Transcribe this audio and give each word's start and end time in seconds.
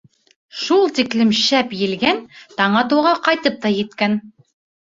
Шул 0.61 0.87
тиклем 0.99 1.33
шәп 1.41 1.75
елгән, 1.83 2.23
таң 2.57 2.81
атыуға 2.83 3.15
ҡайтып 3.29 3.61
та 3.67 3.73
еткән. 3.77 4.19